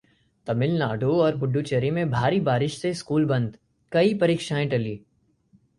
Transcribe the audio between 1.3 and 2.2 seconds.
पुडुचेरी में